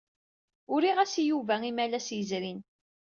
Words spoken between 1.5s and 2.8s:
imalas yezrin.